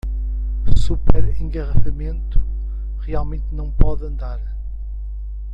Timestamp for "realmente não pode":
3.01-4.03